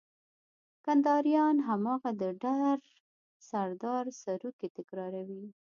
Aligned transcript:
کنداريان 0.85 1.55
هماغه 1.67 2.11
د 2.21 2.23
ډر 2.43 2.79
سردار 3.49 4.05
سروکی 4.21 4.67
تکراروي. 4.77 5.43